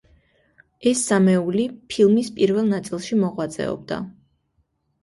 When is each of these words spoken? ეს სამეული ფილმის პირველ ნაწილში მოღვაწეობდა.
ეს 0.91 1.03
სამეული 1.09 1.67
ფილმის 1.93 2.33
პირველ 2.41 2.69
ნაწილში 2.73 3.21
მოღვაწეობდა. 3.25 4.03